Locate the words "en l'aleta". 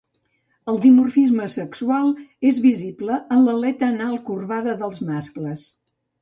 3.37-3.91